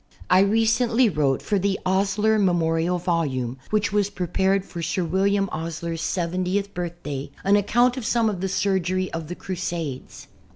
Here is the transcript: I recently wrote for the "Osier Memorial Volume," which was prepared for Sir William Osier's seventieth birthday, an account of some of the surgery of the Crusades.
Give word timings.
I 0.31 0.39
recently 0.39 1.09
wrote 1.09 1.43
for 1.43 1.59
the 1.59 1.79
"Osier 1.85 2.39
Memorial 2.39 2.97
Volume," 2.97 3.59
which 3.69 3.93
was 3.93 4.09
prepared 4.09 4.65
for 4.65 4.81
Sir 4.81 5.03
William 5.03 5.47
Osier's 5.53 6.01
seventieth 6.01 6.73
birthday, 6.73 7.29
an 7.43 7.55
account 7.55 7.97
of 7.97 8.05
some 8.07 8.27
of 8.27 8.41
the 8.41 8.49
surgery 8.49 9.13
of 9.13 9.27
the 9.27 9.35
Crusades. 9.35 10.25